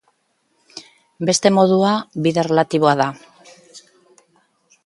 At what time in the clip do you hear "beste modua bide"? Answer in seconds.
1.29-2.43